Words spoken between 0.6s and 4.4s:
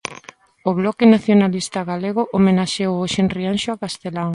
O Bloque Nacionalista Galego homenaxeou hoxe en Rianxo a Castelao.